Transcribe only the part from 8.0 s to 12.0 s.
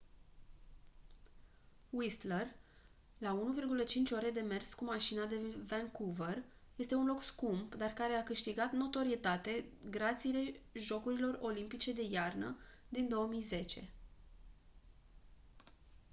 a câștigat notorietate grație jocurilor olimpice